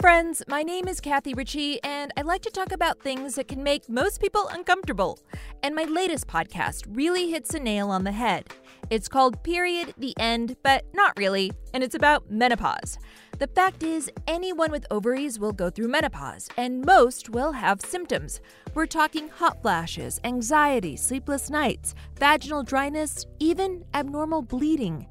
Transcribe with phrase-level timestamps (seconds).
[0.00, 3.62] friends, my name is Kathy Ritchie, and I like to talk about things that can
[3.62, 5.18] make most people uncomfortable.
[5.62, 8.48] And my latest podcast really hits a nail on the head.
[8.88, 12.96] It's called Period, the End, but not really, and it's about menopause.
[13.38, 18.40] The fact is, anyone with ovaries will go through menopause, and most will have symptoms.
[18.72, 25.06] We're talking hot flashes, anxiety, sleepless nights, vaginal dryness, even abnormal bleeding.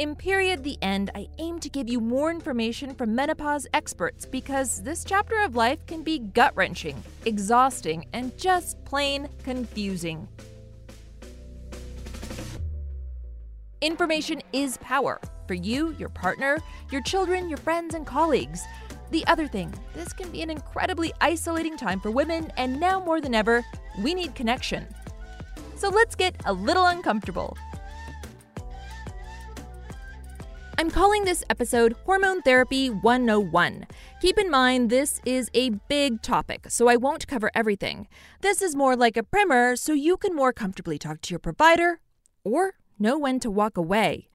[0.00, 4.80] In Period the End, I aim to give you more information from menopause experts because
[4.80, 10.26] this chapter of life can be gut wrenching, exhausting, and just plain confusing.
[13.82, 16.56] Information is power for you, your partner,
[16.90, 18.62] your children, your friends, and colleagues.
[19.10, 23.20] The other thing, this can be an incredibly isolating time for women, and now more
[23.20, 23.62] than ever,
[24.02, 24.86] we need connection.
[25.76, 27.54] So let's get a little uncomfortable.
[30.80, 33.86] I'm calling this episode Hormone Therapy 101.
[34.22, 38.08] Keep in mind, this is a big topic, so I won't cover everything.
[38.40, 42.00] This is more like a primer so you can more comfortably talk to your provider
[42.44, 44.30] or know when to walk away.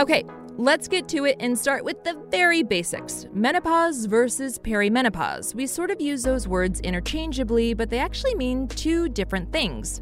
[0.00, 0.24] Okay,
[0.56, 5.54] let's get to it and start with the very basics menopause versus perimenopause.
[5.54, 10.00] We sort of use those words interchangeably, but they actually mean two different things.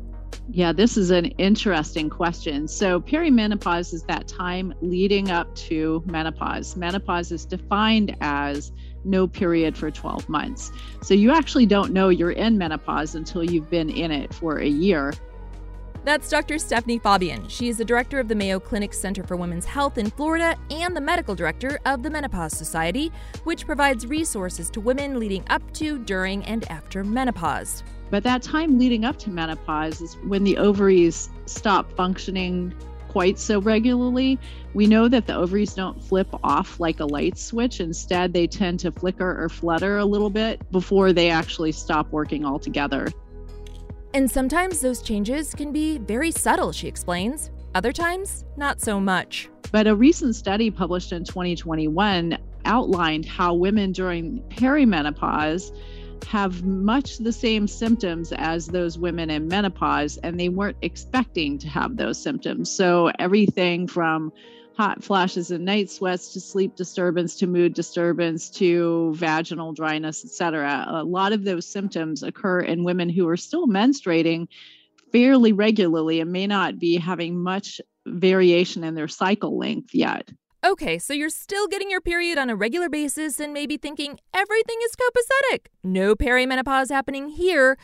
[0.50, 2.67] Yeah, this is an interesting question.
[2.67, 6.77] So, perimenopause is that time leading up to menopause.
[6.77, 8.73] Menopause is defined as
[9.05, 10.73] no period for 12 months.
[11.03, 14.69] So, you actually don't know you're in menopause until you've been in it for a
[14.69, 15.14] year.
[16.05, 16.58] That's Dr.
[16.58, 17.48] Stephanie Faubion.
[17.48, 20.97] She is the director of the Mayo Clinic Center for Women's Health in Florida and
[20.97, 23.12] the medical director of the Menopause Society,
[23.45, 27.84] which provides resources to women leading up to, during, and after menopause.
[28.11, 32.75] But that time leading up to menopause is when the ovaries stop functioning
[33.06, 34.41] quite so regularly.
[34.74, 37.79] We know that the ovaries don't flip off like a light switch.
[37.79, 42.45] Instead, they tend to flicker or flutter a little bit before they actually stop working
[42.45, 43.07] altogether.
[44.14, 47.50] And sometimes those changes can be very subtle, she explains.
[47.74, 49.48] Other times, not so much.
[49.70, 52.36] But a recent study published in 2021
[52.67, 55.74] outlined how women during perimenopause
[56.27, 61.68] have much the same symptoms as those women in menopause, and they weren't expecting to
[61.68, 62.70] have those symptoms.
[62.70, 64.30] So, everything from
[64.77, 70.86] hot flashes and night sweats to sleep disturbance to mood disturbance to vaginal dryness, etc.
[70.88, 74.48] A lot of those symptoms occur in women who are still menstruating
[75.12, 80.30] fairly regularly and may not be having much variation in their cycle length yet.
[80.64, 84.78] Okay, so you're still getting your period on a regular basis and maybe thinking everything
[84.84, 85.66] is copacetic.
[85.82, 87.77] No perimenopause happening here.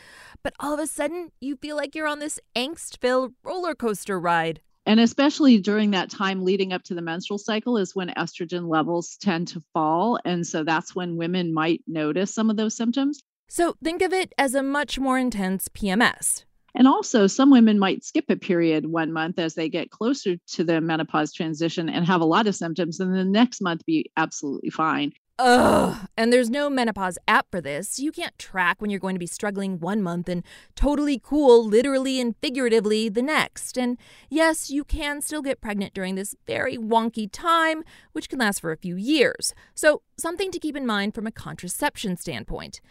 [0.43, 4.17] But all of a sudden, you feel like you're on this angst filled roller coaster
[4.17, 4.61] ride.
[4.89, 9.17] And especially during that time leading up to the menstrual cycle is when estrogen levels
[9.21, 10.17] tend to fall.
[10.25, 13.21] And so that's when women might notice some of those symptoms.
[13.47, 16.43] So think of it as a much more intense PMS.
[16.73, 20.63] And also, some women might skip a period one month as they get closer to
[20.63, 24.71] the menopause transition and have a lot of symptoms, and the next month be absolutely
[24.71, 25.11] fine.
[25.41, 25.95] Ugh.
[26.17, 27.97] And there's no menopause app for this.
[27.97, 30.43] You can't track when you're going to be struggling one month and
[30.75, 33.77] totally cool, literally and figuratively, the next.
[33.77, 33.97] And
[34.29, 38.73] yes, you can still get pregnant during this very wonky time, which can last for
[38.73, 39.53] a few years.
[39.73, 42.81] So, something to keep in mind from a contraception standpoint.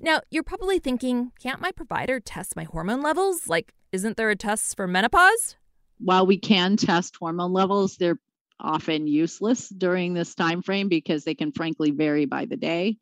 [0.00, 3.48] Now, you're probably thinking, can't my provider test my hormone levels?
[3.48, 5.56] Like, isn't there a test for menopause?
[5.98, 8.20] While we can test hormone levels, they're
[8.60, 12.98] often useless during this time frame because they can frankly vary by the day.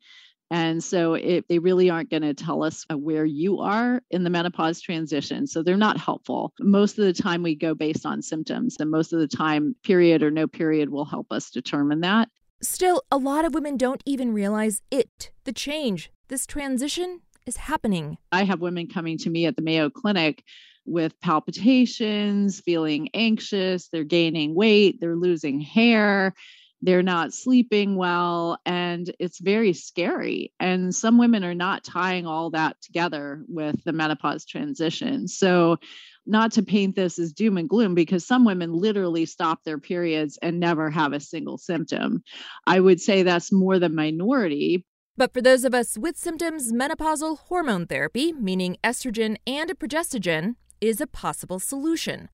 [0.51, 4.23] And so it, they really aren't going to tell us uh, where you are in
[4.23, 5.47] the menopause transition.
[5.47, 6.53] So they're not helpful.
[6.59, 10.21] Most of the time we go based on symptoms and most of the time period
[10.21, 12.29] or no period will help us determine that.
[12.61, 16.11] Still a lot of women don't even realize it the change.
[16.27, 18.17] This transition is happening.
[18.31, 20.43] I have women coming to me at the mayo clinic
[20.85, 26.33] with palpitations, feeling anxious, they're gaining weight, they're losing hair,
[26.81, 30.53] they're not sleeping well, and it's very scary.
[30.59, 35.27] And some women are not tying all that together with the menopause transition.
[35.27, 35.77] So,
[36.27, 40.39] not to paint this as doom and gloom because some women literally stop their periods
[40.41, 42.23] and never have a single symptom.
[42.65, 44.83] I would say that's more the minority,
[45.17, 51.01] but for those of us with symptoms, menopausal hormone therapy, meaning estrogen and progestogen, is
[51.01, 52.29] a possible solution.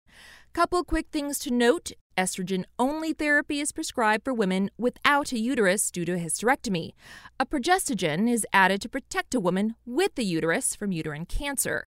[0.53, 5.91] Couple quick things to note estrogen only therapy is prescribed for women without a uterus
[5.91, 6.91] due to hysterectomy.
[7.39, 11.85] A progestogen is added to protect a woman with a uterus from uterine cancer.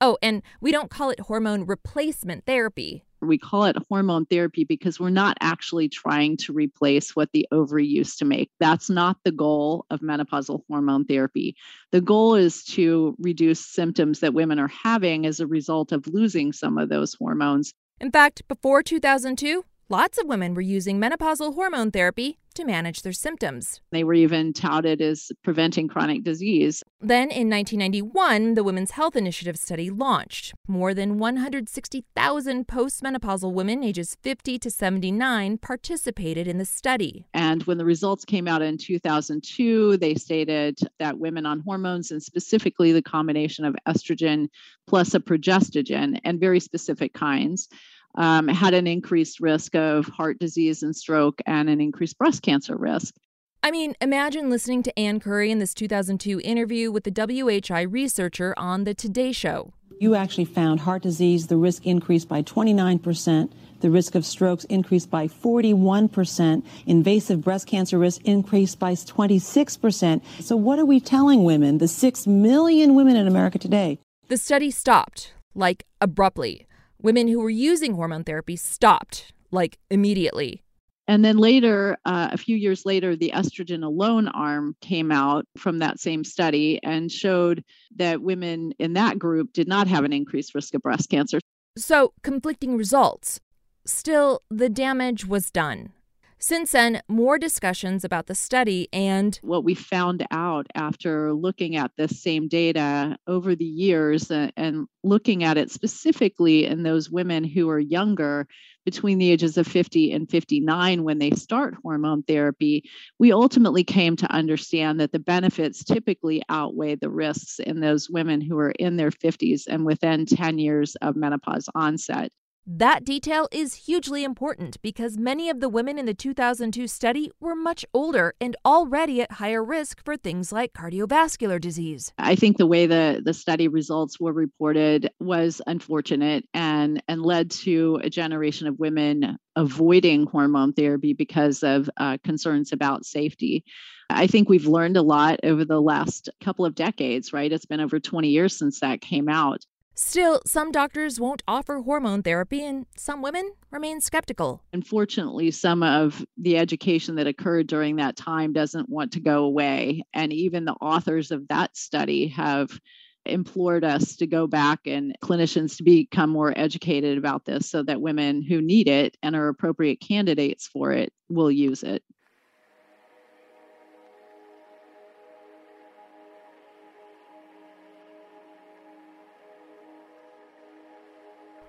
[0.00, 3.04] Oh, and we don't call it hormone replacement therapy.
[3.24, 7.86] We call it hormone therapy because we're not actually trying to replace what the ovary
[7.86, 8.50] used to make.
[8.60, 11.56] That's not the goal of menopausal hormone therapy.
[11.90, 16.52] The goal is to reduce symptoms that women are having as a result of losing
[16.52, 17.72] some of those hormones.
[18.00, 23.12] In fact, before 2002, Lots of women were using menopausal hormone therapy to manage their
[23.12, 23.80] symptoms.
[23.90, 26.82] They were even touted as preventing chronic disease.
[27.00, 30.54] Then in 1991, the Women's Health Initiative study launched.
[30.66, 37.26] More than 160,000 postmenopausal women ages 50 to 79 participated in the study.
[37.34, 42.22] And when the results came out in 2002, they stated that women on hormones, and
[42.22, 44.48] specifically the combination of estrogen
[44.86, 47.68] plus a progestogen and very specific kinds,
[48.14, 52.76] um, had an increased risk of heart disease and stroke and an increased breast cancer
[52.76, 53.14] risk.
[53.62, 58.52] I mean, imagine listening to Ann Curry in this 2002 interview with the WHI researcher
[58.58, 59.72] on the Today Show.
[59.98, 63.50] You actually found heart disease, the risk increased by 29%,
[63.80, 70.22] the risk of strokes increased by 41%, invasive breast cancer risk increased by 26%.
[70.40, 73.98] So, what are we telling women, the 6 million women in America today?
[74.28, 76.66] The study stopped, like abruptly.
[77.04, 80.62] Women who were using hormone therapy stopped, like immediately.
[81.06, 85.80] And then later, uh, a few years later, the estrogen alone arm came out from
[85.80, 87.62] that same study and showed
[87.96, 91.40] that women in that group did not have an increased risk of breast cancer.
[91.76, 93.38] So, conflicting results.
[93.84, 95.92] Still, the damage was done.
[96.38, 101.92] Since then, more discussions about the study and what we found out after looking at
[101.96, 107.44] this same data over the years uh, and looking at it specifically in those women
[107.44, 108.46] who are younger
[108.84, 112.84] between the ages of 50 and 59 when they start hormone therapy,
[113.18, 118.40] we ultimately came to understand that the benefits typically outweigh the risks in those women
[118.40, 122.30] who are in their 50s and within 10 years of menopause onset.
[122.66, 127.54] That detail is hugely important because many of the women in the 2002 study were
[127.54, 132.14] much older and already at higher risk for things like cardiovascular disease.
[132.16, 137.50] I think the way the, the study results were reported was unfortunate and, and led
[137.50, 143.62] to a generation of women avoiding hormone therapy because of uh, concerns about safety.
[144.08, 147.52] I think we've learned a lot over the last couple of decades, right?
[147.52, 149.66] It's been over 20 years since that came out.
[149.96, 154.62] Still, some doctors won't offer hormone therapy, and some women remain skeptical.
[154.72, 160.02] Unfortunately, some of the education that occurred during that time doesn't want to go away.
[160.12, 162.78] And even the authors of that study have
[163.26, 168.00] implored us to go back and clinicians to become more educated about this so that
[168.00, 172.02] women who need it and are appropriate candidates for it will use it.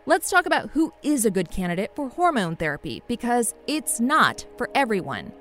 [0.08, 4.70] Let's talk about who is a good candidate for hormone therapy because it's not for
[4.76, 5.32] everyone.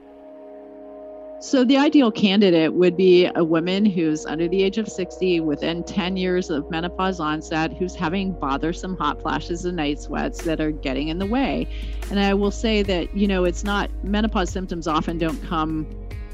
[1.38, 5.84] So, the ideal candidate would be a woman who's under the age of 60, within
[5.84, 10.70] 10 years of menopause onset, who's having bothersome hot flashes and night sweats that are
[10.70, 11.68] getting in the way.
[12.10, 15.86] And I will say that, you know, it's not menopause symptoms often don't come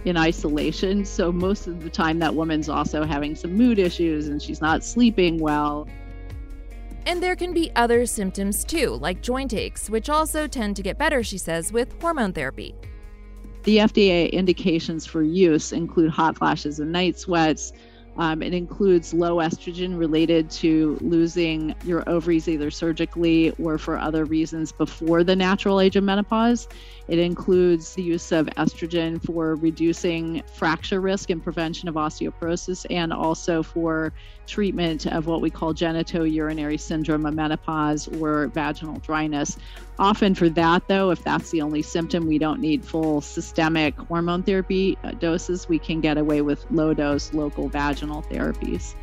[0.04, 1.04] in isolation.
[1.04, 4.84] So, most of the time, that woman's also having some mood issues and she's not
[4.84, 5.88] sleeping well.
[7.06, 10.98] And there can be other symptoms too, like joint aches, which also tend to get
[10.98, 12.74] better, she says, with hormone therapy.
[13.64, 17.72] The FDA indications for use include hot flashes and night sweats,
[18.20, 24.26] um, it includes low estrogen related to losing your ovaries either surgically or for other
[24.26, 26.68] reasons before the natural age of menopause.
[27.08, 33.10] It includes the use of estrogen for reducing fracture risk and prevention of osteoporosis, and
[33.10, 34.12] also for
[34.46, 39.56] treatment of what we call genitourinary syndrome of menopause or vaginal dryness.
[40.00, 44.42] Often, for that, though, if that's the only symptom, we don't need full systemic hormone
[44.42, 45.68] therapy uh, doses.
[45.68, 48.94] We can get away with low dose local vaginal therapies.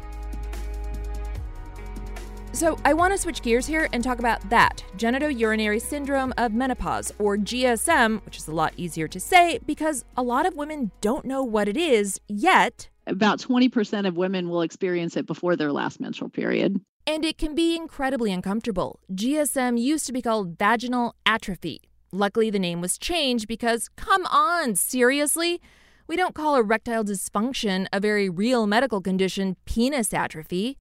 [2.52, 7.14] So, I want to switch gears here and talk about that genitourinary syndrome of menopause,
[7.20, 11.26] or GSM, which is a lot easier to say because a lot of women don't
[11.26, 12.90] know what it is yet.
[13.06, 16.82] About 20% of women will experience it before their last menstrual period.
[17.10, 19.00] And it can be incredibly uncomfortable.
[19.14, 21.80] GSM used to be called vaginal atrophy.
[22.12, 25.62] Luckily, the name was changed because, come on, seriously?
[26.08, 30.78] We don't call erectile dysfunction, a very real medical condition, penis atrophy.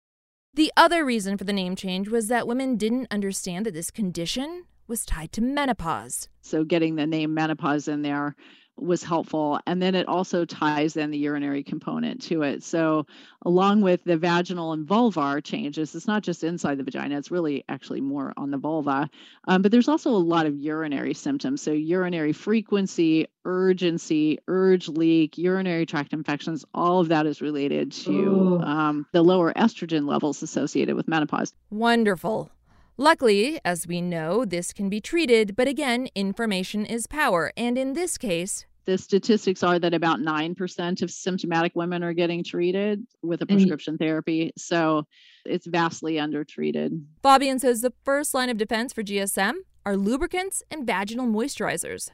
[0.52, 4.64] The other reason for the name change was that women didn't understand that this condition
[4.88, 6.28] was tied to menopause.
[6.40, 8.34] So, getting the name menopause in there
[8.78, 9.60] was helpful.
[9.66, 12.62] And then it also ties in the urinary component to it.
[12.62, 13.06] So,
[13.44, 17.64] along with the vaginal and vulvar changes, it's not just inside the vagina, it's really
[17.68, 19.08] actually more on the vulva.
[19.46, 21.62] Um, but there's also a lot of urinary symptoms.
[21.62, 28.60] So, urinary frequency, urgency, urge leak, urinary tract infections, all of that is related to
[28.62, 31.52] um, the lower estrogen levels associated with menopause.
[31.70, 32.50] Wonderful.
[32.98, 37.52] Luckily, as we know, this can be treated, but again, information is power.
[37.54, 42.42] And in this case, the statistics are that about 9% of symptomatic women are getting
[42.42, 44.50] treated with a prescription therapy.
[44.56, 45.06] So
[45.44, 47.04] it's vastly undertreated.
[47.22, 52.10] Faubion says the first line of defense for GSM are lubricants and vaginal moisturizers.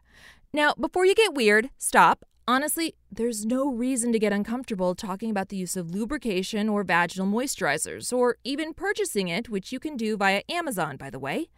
[0.52, 2.24] Now, before you get weird, stop.
[2.48, 7.26] Honestly, there's no reason to get uncomfortable talking about the use of lubrication or vaginal
[7.26, 11.50] moisturizers, or even purchasing it, which you can do via Amazon, by the way.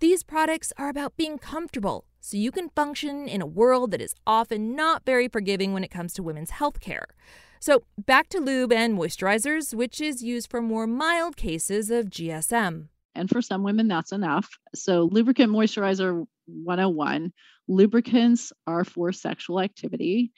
[0.00, 4.14] These products are about being comfortable so you can function in a world that is
[4.26, 7.08] often not very forgiving when it comes to women's health care.
[7.60, 12.88] So, back to lube and moisturizers, which is used for more mild cases of GSM.
[13.14, 14.48] And for some women, that's enough.
[14.74, 17.32] So, lubricant moisturizer 101
[17.68, 20.32] lubricants are for sexual activity.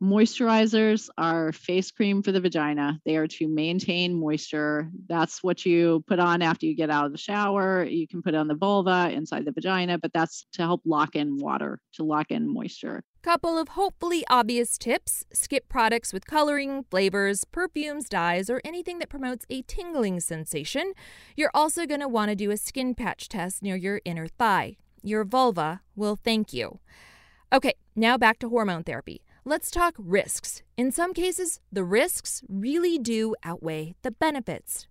[0.00, 3.00] Moisturizers are face cream for the vagina.
[3.04, 4.90] They are to maintain moisture.
[5.08, 7.82] That's what you put on after you get out of the shower.
[7.84, 11.16] You can put it on the vulva inside the vagina, but that's to help lock
[11.16, 13.02] in water, to lock in moisture.
[13.22, 19.08] Couple of hopefully obvious tips skip products with coloring, flavors, perfumes, dyes, or anything that
[19.08, 20.92] promotes a tingling sensation.
[21.34, 24.76] You're also going to want to do a skin patch test near your inner thigh.
[25.02, 26.80] Your vulva will thank you.
[27.52, 29.24] Okay, now back to hormone therapy.
[29.44, 30.62] Let's talk risks.
[30.76, 34.86] In some cases, the risks really do outweigh the benefits.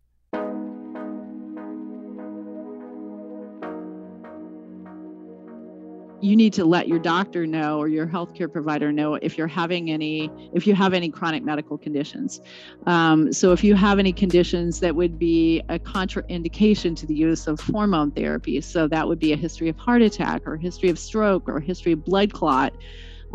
[6.22, 9.92] You need to let your doctor know or your healthcare provider know if you're having
[9.92, 12.42] any if you have any chronic medical conditions.
[12.86, 17.48] Um, so if you have any conditions that would be a contraindication to the use
[17.48, 20.98] of hormone therapy so that would be a history of heart attack or history of
[20.98, 22.74] stroke or history of blood clot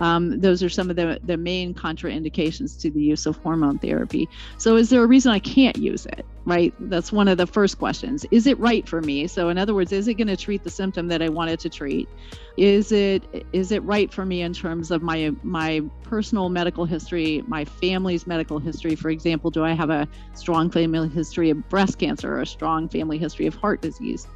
[0.02, 4.28] um, those are some of the, the main contraindications to the use of hormone therapy.
[4.58, 6.26] So, is there a reason I can't use it?
[6.44, 6.74] Right?
[6.80, 8.26] That's one of the first questions.
[8.32, 9.28] Is it right for me?
[9.28, 11.68] So, in other words, is it going to treat the symptom that I wanted to
[11.68, 12.08] treat?
[12.56, 17.44] Is it is it right for me in terms of my my personal medical history,
[17.46, 18.96] my family's medical history?
[18.96, 22.88] For example, do I have a strong family history of breast cancer or a strong
[22.88, 24.26] family history of heart disease?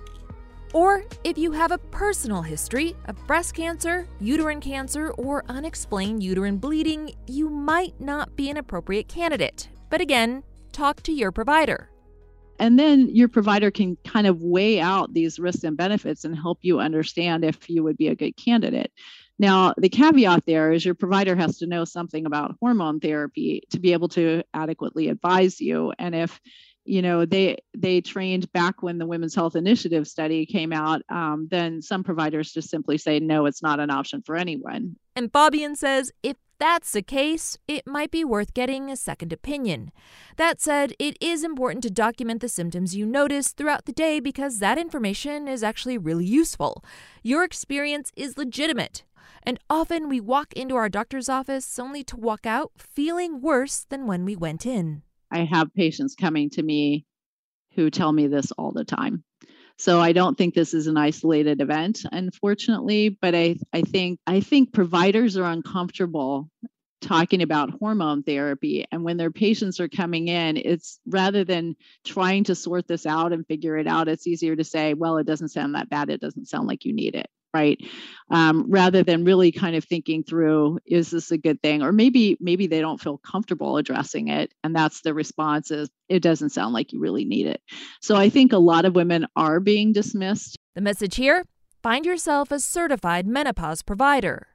[0.73, 6.59] Or if you have a personal history of breast cancer, uterine cancer, or unexplained uterine
[6.59, 9.69] bleeding, you might not be an appropriate candidate.
[9.89, 10.43] But again,
[10.73, 11.91] talk to your provider.
[12.59, 16.59] And then your provider can kind of weigh out these risks and benefits and help
[16.63, 18.91] you understand if you would be a good candidate.
[19.39, 23.79] Now, the caveat there is your provider has to know something about hormone therapy to
[23.79, 25.93] be able to adequately advise you.
[25.99, 26.41] And if
[26.87, 31.49] you know they they trained back when the women's health initiative study came out um,
[31.51, 35.77] then some providers just simply say no it's not an option for anyone and faubion
[35.77, 39.93] says if that's the case, it might be worth getting a second opinion.
[40.37, 44.59] That said, it is important to document the symptoms you notice throughout the day because
[44.59, 46.83] that information is actually really useful.
[47.23, 49.05] Your experience is legitimate.
[49.43, 54.07] And often we walk into our doctor's office only to walk out feeling worse than
[54.07, 55.03] when we went in.
[55.31, 57.05] I have patients coming to me
[57.75, 59.23] who tell me this all the time.
[59.79, 64.41] So I don't think this is an isolated event, unfortunately, but I, I think I
[64.41, 66.49] think providers are uncomfortable
[67.01, 68.87] talking about hormone therapy.
[68.91, 73.33] And when their patients are coming in, it's rather than trying to sort this out
[73.33, 76.11] and figure it out, it's easier to say, well, it doesn't sound that bad.
[76.11, 77.81] It doesn't sound like you need it right
[78.31, 82.37] um, rather than really kind of thinking through is this a good thing or maybe
[82.41, 86.75] maybe they don't feel comfortable addressing it and that's the response is it doesn't sound
[86.75, 87.61] like you really need it
[88.03, 91.45] so i think a lot of women are being dismissed the message here
[91.83, 94.49] find yourself a certified menopause provider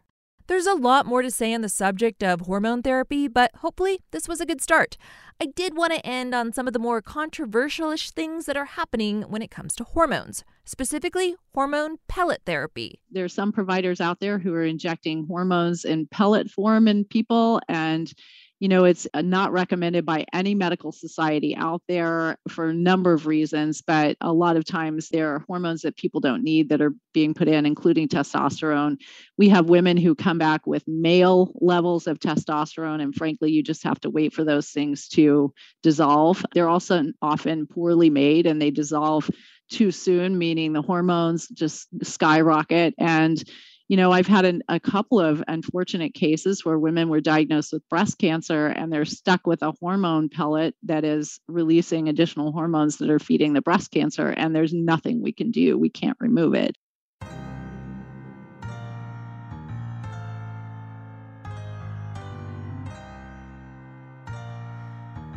[0.47, 4.27] there's a lot more to say on the subject of hormone therapy, but hopefully this
[4.27, 4.97] was a good start.
[5.39, 9.23] I did want to end on some of the more controversial-ish things that are happening
[9.23, 13.01] when it comes to hormones, specifically hormone pellet therapy.
[13.09, 17.59] There are some providers out there who are injecting hormones in pellet form in people
[17.67, 18.13] and
[18.61, 23.11] you know, it's uh, not recommended by any medical society out there for a number
[23.11, 26.79] of reasons, but a lot of times there are hormones that people don't need that
[26.79, 28.97] are being put in, including testosterone.
[29.35, 33.83] We have women who come back with male levels of testosterone, and frankly, you just
[33.83, 35.51] have to wait for those things to
[35.81, 36.45] dissolve.
[36.53, 39.27] They're also often poorly made and they dissolve
[39.71, 42.93] too soon, meaning the hormones just skyrocket.
[42.99, 43.43] And
[43.91, 47.89] you know, I've had an, a couple of unfortunate cases where women were diagnosed with
[47.89, 53.09] breast cancer and they're stuck with a hormone pellet that is releasing additional hormones that
[53.09, 55.77] are feeding the breast cancer, and there's nothing we can do.
[55.77, 56.77] We can't remove it.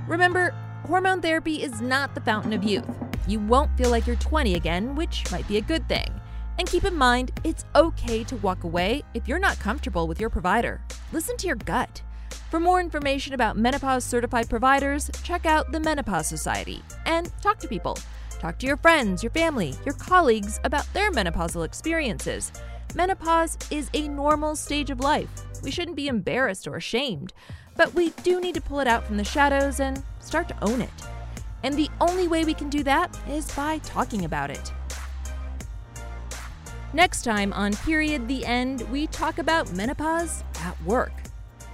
[0.06, 0.54] Remember,
[0.87, 2.87] hormone therapy is not the fountain of youth.
[3.26, 6.20] You won't feel like you're 20 again, which might be a good thing.
[6.58, 10.30] And keep in mind, it's okay to walk away if you're not comfortable with your
[10.30, 10.80] provider.
[11.12, 12.02] Listen to your gut.
[12.50, 17.68] For more information about menopause certified providers, check out the Menopause Society and talk to
[17.68, 17.99] people.
[18.38, 22.52] Talk to your friends, your family, your colleagues about their menopausal experiences.
[22.94, 25.28] Menopause is a normal stage of life.
[25.62, 27.32] We shouldn't be embarrassed or ashamed,
[27.76, 30.80] but we do need to pull it out from the shadows and start to own
[30.80, 30.90] it.
[31.64, 34.73] And the only way we can do that is by talking about it.
[36.95, 41.11] Next time on Period the End, we talk about menopause at work.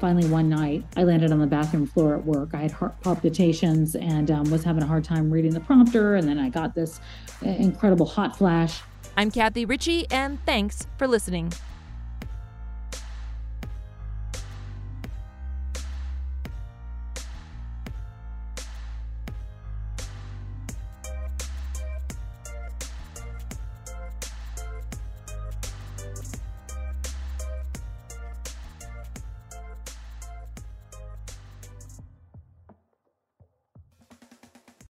[0.00, 2.55] Finally, one night, I landed on the bathroom floor at work.
[2.55, 6.27] I had heart palpitations and um, was having a hard time reading the prompter, and
[6.27, 7.00] then I got this
[7.45, 8.81] uh, incredible hot flash.
[9.15, 11.53] I'm Kathy Ritchie, and thanks for listening.